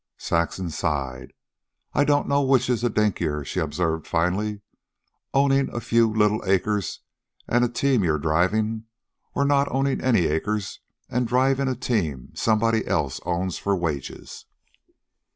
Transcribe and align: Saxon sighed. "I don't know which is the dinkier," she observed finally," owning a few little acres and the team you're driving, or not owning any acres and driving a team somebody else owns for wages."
Saxon 0.17 0.71
sighed. 0.71 1.31
"I 1.93 2.05
don't 2.05 2.27
know 2.27 2.41
which 2.41 2.71
is 2.71 2.81
the 2.81 2.89
dinkier," 2.89 3.45
she 3.45 3.59
observed 3.59 4.07
finally," 4.07 4.61
owning 5.35 5.69
a 5.71 5.79
few 5.79 6.11
little 6.11 6.43
acres 6.43 7.01
and 7.47 7.63
the 7.63 7.69
team 7.69 8.03
you're 8.03 8.17
driving, 8.17 8.85
or 9.35 9.45
not 9.45 9.67
owning 9.71 10.01
any 10.01 10.25
acres 10.25 10.79
and 11.07 11.27
driving 11.27 11.67
a 11.67 11.75
team 11.75 12.31
somebody 12.33 12.87
else 12.87 13.21
owns 13.27 13.59
for 13.59 13.75
wages." 13.75 14.47